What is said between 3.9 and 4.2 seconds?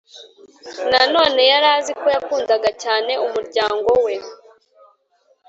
we